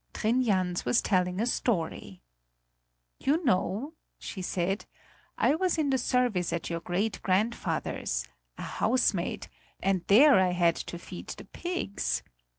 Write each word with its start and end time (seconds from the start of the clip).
Trin 0.13 0.41
Jans 0.41 0.83
was 0.83 0.99
telling 0.99 1.39
a 1.39 1.45
story: 1.45 2.23
"You 3.19 3.45
know," 3.45 3.93
she 4.17 4.41
said, 4.41 4.87
"I 5.37 5.53
was 5.53 5.77
in 5.77 5.91
the 5.91 5.99
service 5.99 6.51
at 6.51 6.71
your 6.71 6.79
great 6.79 7.21
grandfather's, 7.21 8.27
as 8.57 8.65
housemaid, 8.81 9.45
and 9.79 10.01
there 10.07 10.39
I 10.39 10.53
had 10.53 10.75
to 10.77 10.97
feed 10.97 11.27
the 11.27 11.45
pigs. 11.45 12.23